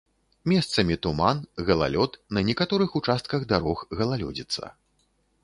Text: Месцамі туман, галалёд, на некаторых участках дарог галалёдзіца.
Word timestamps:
Месцамі 0.51 0.95
туман, 1.05 1.41
галалёд, 1.67 2.17
на 2.39 2.43
некаторых 2.49 2.97
участках 3.01 3.47
дарог 3.53 3.87
галалёдзіца. 4.03 4.75